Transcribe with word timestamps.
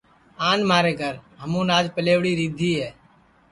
آن 0.49 0.59
مھارے 0.69 0.93
گھر 1.01 1.13
ہمُون 1.41 1.67
آج 1.77 1.85
پلیوڑی 1.95 2.33
ریدھی 2.39 2.71
ہے 2.81 2.89